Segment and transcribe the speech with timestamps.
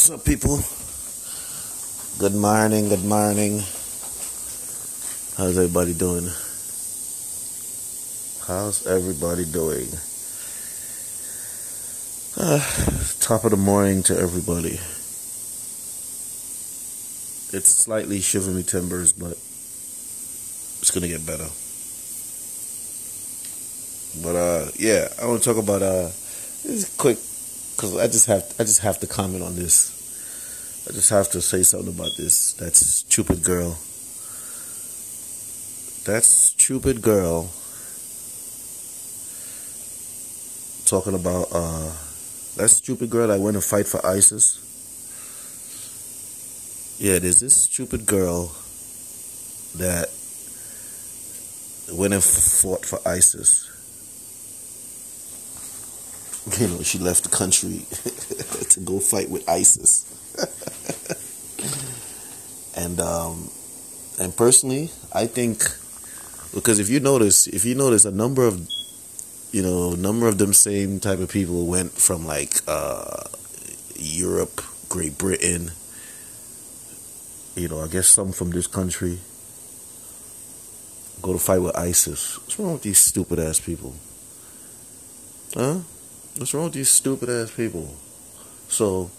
[0.00, 0.56] What's up, people?
[2.18, 3.58] Good morning, good morning.
[5.36, 6.24] How's everybody doing?
[8.46, 9.88] How's everybody doing?
[12.34, 12.64] Uh,
[13.20, 14.80] top of the morning to everybody.
[17.52, 21.50] It's slightly shiver me timbers, but it's gonna get better.
[24.24, 26.08] But uh, yeah, I want to talk about uh,
[26.64, 27.18] this quick
[27.80, 30.86] because I just have I just have to comment on this.
[30.86, 32.52] I just have to say something about this.
[32.54, 33.70] That stupid girl.
[36.04, 37.50] That stupid girl
[40.84, 41.90] talking about uh
[42.58, 44.58] that stupid girl that went to fight for ISIS.
[46.98, 48.48] Yeah, there's this stupid girl
[49.76, 50.10] that
[51.96, 53.69] went and fought for ISIS
[56.58, 57.86] you know, she left the country
[58.70, 60.06] to go fight with ISIS.
[62.76, 63.50] and um,
[64.18, 65.62] and personally, I think
[66.54, 68.68] because if you notice, if you notice, a number of
[69.52, 73.24] you know, a number of them same type of people went from like uh,
[73.96, 75.72] Europe, Great Britain,
[77.56, 79.18] you know, I guess some from this country
[81.20, 82.38] go to fight with ISIS.
[82.38, 83.94] What's wrong with these stupid ass people?
[85.54, 85.80] Huh?
[86.36, 87.94] What's wrong with these stupid ass people?
[88.68, 89.10] So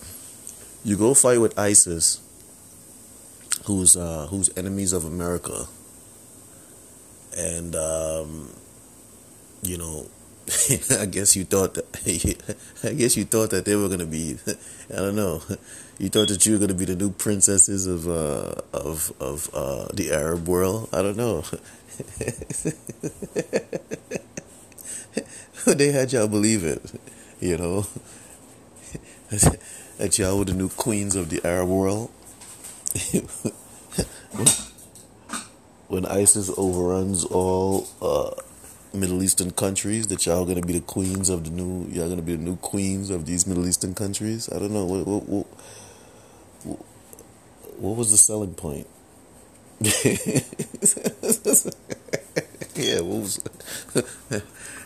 [0.84, 2.22] you go fight with ISIS,
[3.66, 5.66] who's uh, who's enemies of America,
[7.38, 8.50] and um,
[9.62, 10.08] you know,
[11.00, 11.86] I guess you thought that
[12.84, 15.42] I guess you thought that they were gonna be, I don't know,
[16.00, 19.88] you thought that you were gonna be the new princesses of uh, of of uh,
[19.94, 20.89] the Arab world.
[20.94, 21.44] I don't know.
[25.67, 26.81] they had y'all believe it,
[27.40, 27.86] you know,
[29.98, 32.09] that y'all were the new queens of the Arab world.
[35.88, 38.32] when ISIS overruns all uh,
[38.94, 42.36] Middle Eastern countries, that y'all gonna be the queens of the new, y'all gonna be
[42.36, 44.49] the new queens of these Middle Eastern countries.
[44.49, 45.45] I don't know what what
[46.64, 46.80] what,
[47.78, 48.88] what was the selling point.
[52.81, 53.39] Yeah, what was,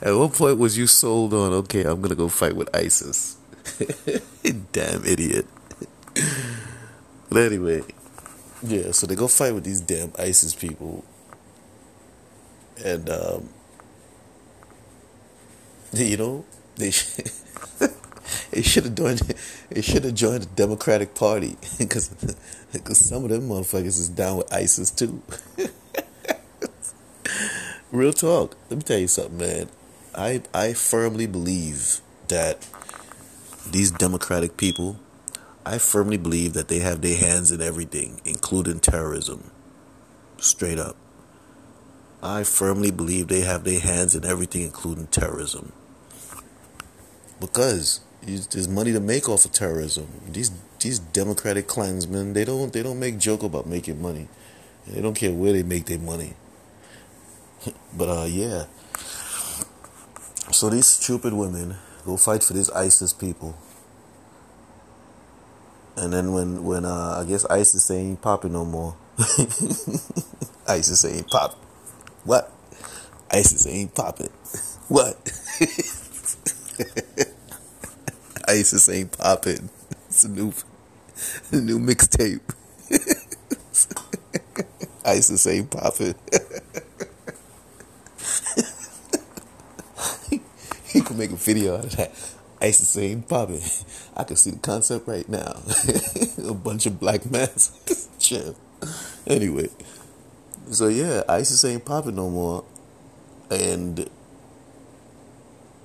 [0.02, 3.38] at what point was you sold on, okay, I'm going to go fight with ISIS?
[4.72, 5.46] damn idiot.
[7.30, 7.82] but anyway,
[8.62, 11.04] yeah, so they go fight with these damn ISIS people.
[12.84, 13.50] And, um,
[15.94, 16.46] you know,
[16.76, 16.92] they,
[18.52, 19.22] they should have joined.
[19.70, 22.12] They should have joined the Democratic Party because
[22.94, 25.22] some of them motherfuckers is down with ISIS too.
[27.96, 28.58] Real talk.
[28.70, 29.70] Let me tell you something, man.
[30.14, 32.68] I I firmly believe that
[33.72, 35.00] these democratic people,
[35.66, 39.50] I firmly believe that they have their hands in everything, including terrorism.
[40.40, 40.98] Straight up.
[42.22, 45.72] I firmly believe they have their hands in everything, including terrorism.
[47.40, 50.08] Because there's money to make off of terrorism.
[50.30, 50.52] These
[50.82, 54.28] these democratic Klansmen, they don't they don't make joke about making money.
[54.86, 56.34] They don't care where they make their money.
[57.96, 58.66] But uh, yeah.
[60.52, 63.58] So these stupid women go fight for these ISIS people.
[65.98, 68.96] And then when when uh, I guess ISIS ain't popping no more.
[70.68, 71.54] ISIS ain't pop.
[72.24, 72.52] What?
[73.32, 74.30] ISIS ain't popping.
[74.88, 75.18] What?
[78.48, 79.70] ISIS ain't popping.
[80.16, 80.54] It's a new,
[81.52, 82.40] new mixtape.
[85.04, 86.16] ISIS ain't popping.
[91.00, 92.12] you could make a video out of that.
[92.62, 93.62] ISIS ain't popping.
[94.16, 95.62] I can see the concept right now.
[96.50, 98.08] a bunch of black masks.
[98.20, 98.56] Chill.
[99.28, 99.68] Anyway,
[100.72, 102.64] so yeah, ISIS ain't popping no more,
[103.52, 104.10] and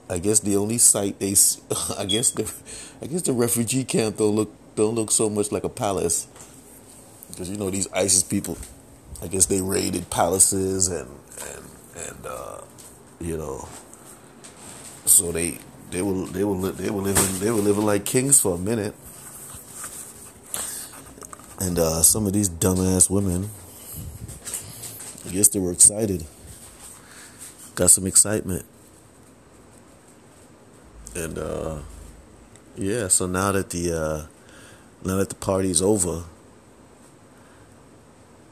[0.09, 1.35] I guess the only site they,
[1.99, 2.53] I guess the,
[3.03, 6.29] I guess the refugee camp don't look don't look so much like a palace,
[7.31, 8.57] because you know these ISIS people,
[9.23, 11.09] I guess they raided palaces and
[11.41, 11.65] and
[11.97, 12.61] and uh,
[13.21, 13.69] you know,
[15.11, 15.59] so they
[15.91, 18.95] they were they were they were living they were living like kings for a minute,
[21.59, 23.51] and uh, some of these dumbass women,
[25.27, 26.27] I guess they were excited,
[27.75, 28.65] got some excitement.
[31.15, 31.81] And uh,
[32.77, 34.27] yeah, so now that the uh,
[35.05, 36.25] now that the party's over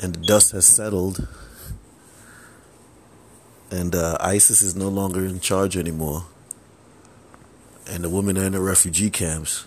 [0.01, 1.27] and the dust has settled,
[3.71, 6.25] and uh, ISIS is no longer in charge anymore,
[7.99, 9.67] and the women are in the refugee camps.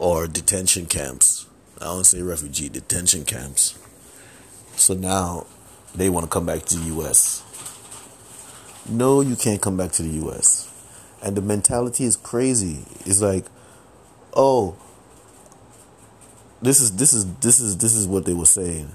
[0.00, 1.46] or detention camps.
[1.80, 3.78] I don't say refugee, detention camps.
[4.74, 5.46] So now
[5.94, 7.44] they want to come back to the US.
[8.88, 10.74] No, you can't come back to the US.
[11.22, 12.84] And the mentality is crazy.
[13.06, 13.44] It's like,
[14.34, 14.76] oh,
[16.60, 18.90] this is this is this is this is what they were saying.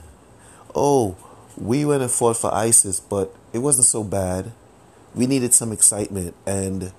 [0.75, 1.15] Oh,
[1.55, 4.51] we went and fought for ISIS, but it wasn't so bad.
[5.13, 6.91] We needed some excitement and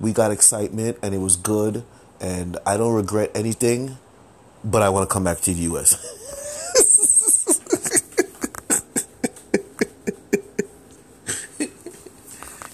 [0.00, 1.84] we got excitement and it was good
[2.20, 3.96] and I don't regret anything,
[4.64, 5.96] but I want to come back to the US.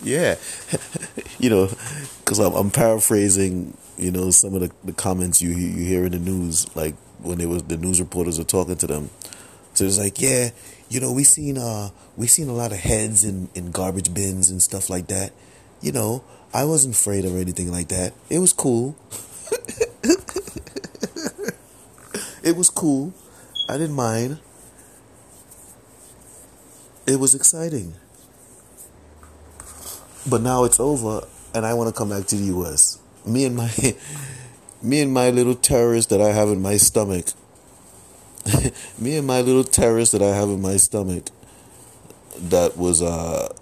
[0.03, 0.37] yeah.
[1.39, 1.67] you know,
[2.19, 6.13] because I'm, I'm, paraphrasing, you know, some of the, the comments you you hear in
[6.13, 9.11] the news, like when they was the news reporters are talking to them.
[9.75, 10.51] So it's like, yeah,
[10.89, 14.51] you know, we seen uh we seen a lot of heads in, in garbage bins
[14.51, 15.33] and stuff like that.
[15.81, 18.13] You know, I wasn't afraid or anything like that.
[18.29, 18.97] It was cool.
[22.43, 23.13] it was cool.
[23.69, 24.41] I didn't mind.
[27.07, 27.95] It was exciting.
[30.29, 32.99] But now it's over and I want to come back to the US.
[33.25, 33.71] Me and my
[34.83, 37.27] me and my little terrorist that I have in my stomach.
[38.99, 41.27] me and my little terrorist that I have in my stomach
[42.39, 43.55] that was uh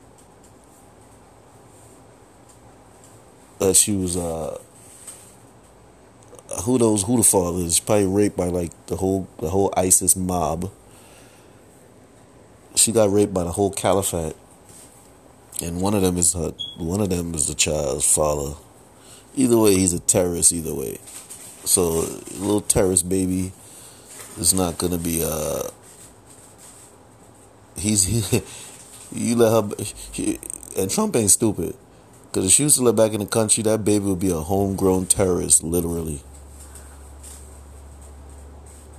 [3.61, 4.59] uh she was uh
[6.65, 10.17] who knows who the father is probably raped by like the whole the whole ISIS
[10.17, 10.71] mob.
[12.75, 14.37] She got raped by the whole caliphate
[15.63, 18.55] and one of them is her, one of them is the child's father.
[19.35, 20.53] Either way, he's a terrorist.
[20.53, 20.99] Either way,
[21.65, 21.89] so
[22.39, 23.53] little terrorist baby
[24.39, 25.69] is not gonna be uh.
[27.77, 28.43] He's he,
[29.13, 30.41] you let her he,
[30.77, 31.77] and Trump ain't stupid
[32.29, 34.37] because if she was to live back in the country, that baby would be a
[34.37, 36.23] homegrown terrorist, literally.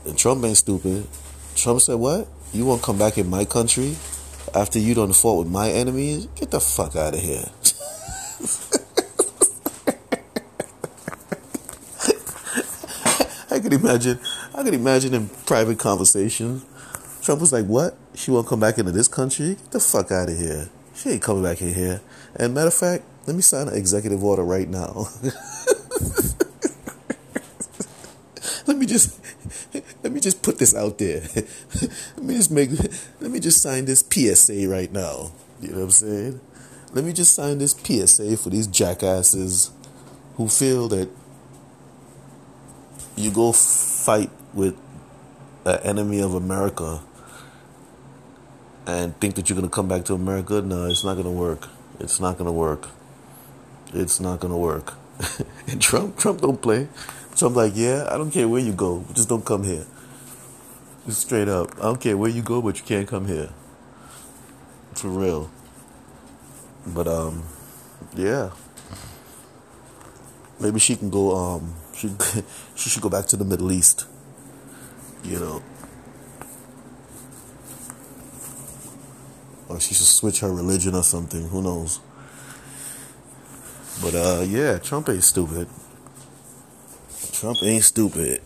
[0.06, 1.08] And Trump ain't stupid.
[1.56, 2.28] Trump said, "What?
[2.54, 3.96] You won't come back in my country?"
[4.56, 7.46] after you done fought with my enemies, get the fuck out of here.
[13.52, 14.20] I could imagine,
[14.54, 16.64] I could imagine in private conversations,
[17.22, 17.98] Trump was like, "What?
[18.16, 19.56] She won't come back into this country?
[19.56, 20.70] Get the fuck out of here.
[20.96, 22.02] She ain't coming back in here."
[22.36, 25.06] And matter of fact, let me sign an executive order right now.
[28.66, 29.24] let me just
[30.02, 31.22] let me just put this out there.
[32.18, 32.72] let me just make
[33.22, 35.32] let me just sign this PSA right now.
[35.62, 36.42] You know what I'm saying?
[36.94, 39.70] Let me just sign this PSA for these jackasses
[40.38, 41.08] who feel that
[43.16, 44.76] you go fight with
[45.66, 47.02] an enemy of America
[48.88, 50.64] and think that you're gonna come back to America.
[50.64, 51.70] No, it's not gonna work.
[52.00, 52.88] It's not gonna work.
[53.94, 54.94] It's not gonna work.
[55.68, 56.88] and Trump, Trump don't play.
[57.42, 59.86] I'm like, yeah, I don't care where you go, just don't come here.
[61.06, 61.72] Just straight up.
[61.80, 63.50] I don't care where you go, but you can't come here.
[64.94, 65.50] For real.
[66.86, 67.44] But um,
[68.16, 68.52] yeah.
[70.60, 71.36] Maybe she can go.
[71.36, 72.10] Um, she
[72.76, 74.06] she should go back to the Middle East.
[75.24, 75.64] You know.
[79.70, 81.48] Or she should switch her religion or something.
[81.50, 82.02] Who knows?
[84.02, 85.68] But uh, yeah, Trump ain't stupid.
[87.34, 88.42] Trump ain't stupid.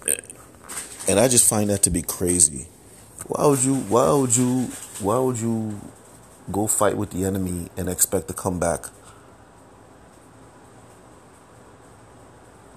[1.07, 2.67] And I just find that to be crazy.
[3.27, 4.63] Why would you why would you
[4.99, 5.79] why would you
[6.51, 8.85] go fight with the enemy and expect to come back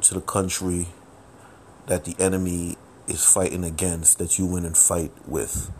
[0.02, 0.88] to the country
[1.86, 2.76] that the enemy
[3.08, 5.70] is fighting against that you went and fight with?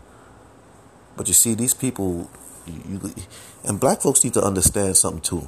[1.15, 2.29] But you see these people
[2.65, 3.13] you,
[3.63, 5.47] and black folks need to understand something too.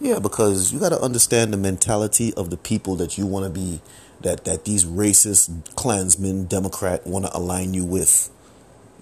[0.00, 3.50] Yeah, because you got to understand the mentality of the people that you want to
[3.50, 3.80] be,
[4.20, 8.30] that that these racist Klansmen, Democrat want to align you with.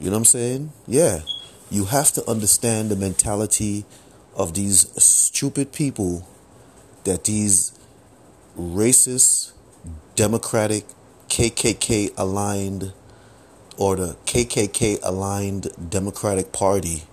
[0.00, 0.72] You know what I'm saying?
[0.86, 1.20] Yeah,
[1.70, 3.84] you have to understand the mentality
[4.34, 6.26] of these stupid people
[7.04, 7.72] that these
[8.58, 9.52] racist,
[10.14, 10.84] Democratic,
[11.28, 12.94] KKK aligned,
[13.76, 17.04] or the KKK aligned Democratic Party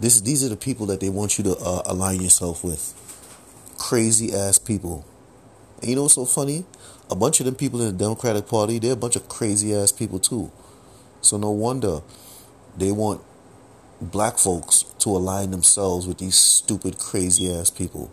[0.00, 2.94] This, these are the people that they want you to uh, align yourself with.
[3.76, 5.04] Crazy ass people.
[5.80, 6.64] And you know what's so funny?
[7.10, 9.92] A bunch of them people in the Democratic Party, they're a bunch of crazy ass
[9.92, 10.50] people too.
[11.20, 12.00] So no wonder
[12.78, 13.20] they want
[14.00, 18.10] black folks to align themselves with these stupid, crazy ass people.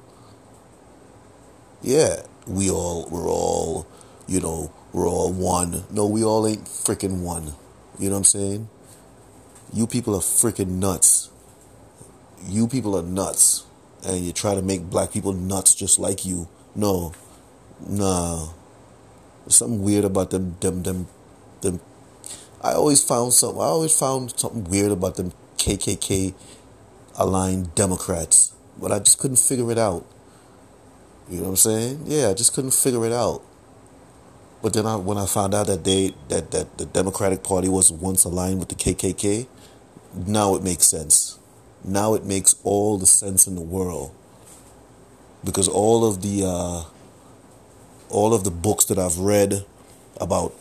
[1.81, 3.87] Yeah, we all, we're all,
[4.27, 5.85] you know, we're all one.
[5.89, 7.53] No, we all ain't freaking one.
[7.97, 8.69] You know what I'm saying?
[9.71, 11.29] You people are freaking nuts
[12.45, 13.63] you people are nuts.
[14.05, 16.47] and you try to make black people nuts just like you.
[16.75, 17.13] No,
[17.85, 18.49] nah.
[19.43, 21.07] There's something weird about them, them, them,
[21.61, 21.81] them.
[22.61, 23.59] I always found something.
[23.59, 26.33] I always found something weird about them KKK
[27.17, 30.05] aligned Democrats, but I just couldn't figure it out.
[31.29, 32.03] You know what I'm saying?
[32.05, 33.41] Yeah, I just couldn't figure it out.
[34.61, 37.91] But then I, when I found out that they that, that the Democratic Party was
[37.91, 39.47] once aligned with the KKK,
[40.13, 41.26] now it makes sense.
[41.83, 44.13] Now it makes all the sense in the world
[45.43, 46.83] because all of the uh,
[48.09, 49.65] all of the books that I've read
[50.19, 50.53] about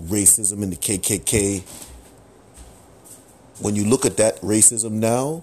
[0.00, 1.62] racism in the KKK,
[3.60, 5.42] when you look at that racism now,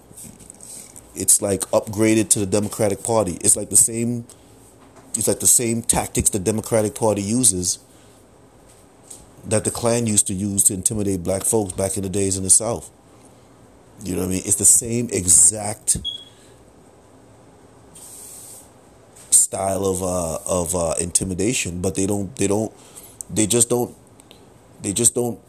[1.15, 3.38] it's like upgraded to the Democratic Party.
[3.41, 4.25] It's like the same.
[5.15, 7.79] It's like the same tactics the Democratic Party uses
[9.45, 12.43] that the Klan used to use to intimidate black folks back in the days in
[12.43, 12.91] the South.
[14.03, 14.41] You know what I mean?
[14.45, 15.97] It's the same exact
[19.31, 22.71] style of uh, of uh, intimidation, but they don't they don't
[23.29, 23.95] they just don't
[24.81, 25.39] they just don't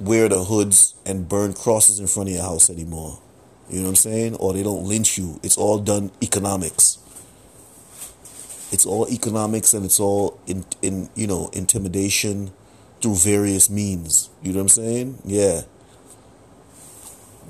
[0.00, 3.20] wear the hoods and burn crosses in front of your house anymore.
[3.68, 4.34] You know what I'm saying?
[4.36, 5.40] Or they don't lynch you.
[5.42, 6.98] It's all done economics.
[8.72, 12.50] It's all economics and it's all in in you know intimidation
[13.00, 14.30] through various means.
[14.42, 15.18] You know what I'm saying?
[15.24, 15.62] Yeah.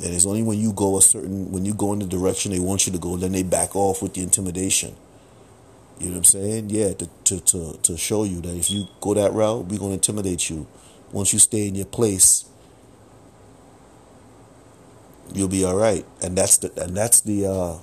[0.02, 2.60] And it's only when you go a certain when you go in the direction they
[2.60, 4.94] want you to go, then they back off with the intimidation.
[5.98, 6.70] You know what I'm saying?
[6.70, 9.94] Yeah, to to to, to show you that if you go that route, we're gonna
[9.94, 10.66] intimidate you.
[11.12, 12.44] Once you stay in your place,
[15.32, 16.04] you'll be all right.
[16.22, 17.78] And that's the and that's the uh,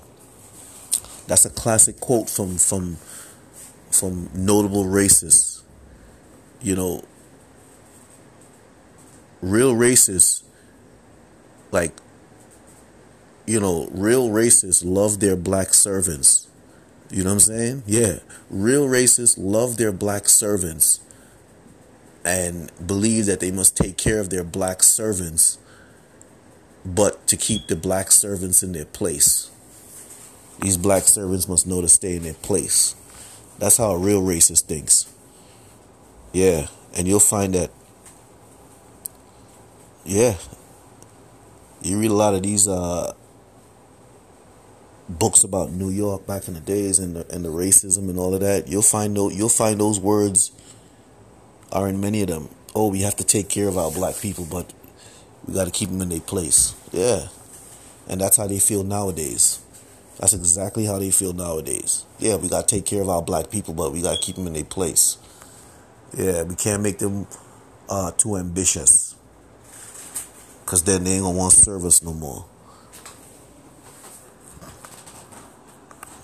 [1.25, 2.97] that's a classic quote from from
[3.89, 5.63] from notable racists.
[6.61, 7.03] You know,
[9.41, 10.42] real racists
[11.73, 11.91] like
[13.45, 16.47] you know, real racists love their black servants.
[17.11, 17.83] You know what I'm saying?
[17.85, 18.19] Yeah.
[18.49, 21.01] Real racists love their black servants
[22.25, 25.57] and believe that they must take care of their black servants,
[26.85, 29.51] but to keep the black servants in their place.
[30.61, 32.95] These black servants must know to stay in their place.
[33.59, 35.13] That's how a real racist thinks.
[36.31, 36.67] Yeah.
[36.95, 37.71] And you'll find that,
[40.05, 40.35] yeah,
[41.83, 43.13] you read a lot of these uh,
[45.09, 48.33] books about New York back in the days and the, and the racism and all
[48.33, 50.51] of that, you'll find no, you'll find those words
[51.71, 52.49] are in many of them.
[52.75, 54.71] Oh, we have to take care of our black people, but
[55.45, 56.73] we got to keep them in their place.
[56.91, 57.27] Yeah,
[58.07, 59.59] and that's how they feel nowadays.
[60.19, 62.05] That's exactly how they feel nowadays.
[62.19, 64.35] Yeah, we got to take care of our black people, but we got to keep
[64.35, 65.17] them in their place.
[66.15, 67.27] Yeah, we can't make them
[67.89, 69.02] uh, too ambitious,
[70.65, 72.45] cause then they ain't gonna want service no more.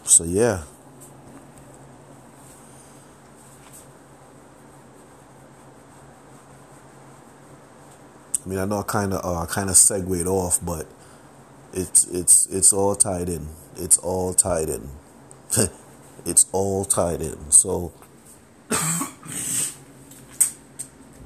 [0.03, 0.63] So yeah.
[8.43, 10.87] I mean, I know I kind of uh, kind of segued off, but
[11.73, 13.49] it's it's it's all tied in.
[13.75, 14.89] It's all tied in.
[16.25, 17.51] it's all tied in.
[17.51, 17.91] So,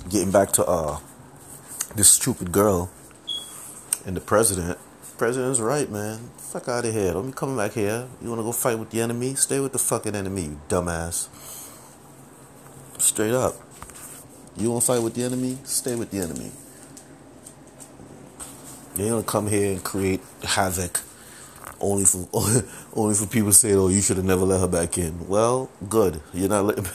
[0.10, 1.00] getting back to uh,
[1.96, 2.92] this stupid girl
[4.06, 4.78] and the president.
[5.18, 6.32] President's right, man.
[6.38, 7.14] Fuck out of here.
[7.14, 8.08] Don't be coming back here.
[8.22, 9.36] You wanna go fight with the enemy?
[9.36, 11.28] Stay with the fucking enemy, you dumbass.
[12.98, 13.56] Straight up.
[14.58, 15.58] You wanna fight with the enemy?
[15.64, 16.52] Stay with the enemy.
[18.96, 21.02] You don't come here and create havoc
[21.80, 22.28] only for
[22.94, 26.22] only for people saying, "Oh, you should have never let her back in." Well, good.
[26.34, 26.88] You're not letting.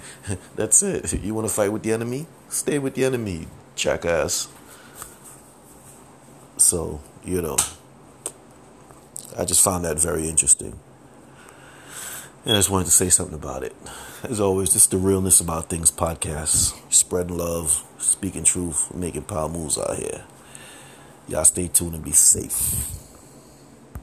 [0.56, 1.22] That's it.
[1.22, 2.26] You want to fight with the enemy?
[2.48, 4.48] Stay with the enemy, jackass.
[6.58, 7.56] So you know,
[9.38, 10.78] I just found that very interesting,
[12.44, 13.74] and I just wanted to say something about it.
[14.24, 19.78] As always, just the realness about things podcast, spreading love, speaking truth, making power moves
[19.78, 20.24] out here.
[21.28, 23.07] Y'all stay tuned and be safe.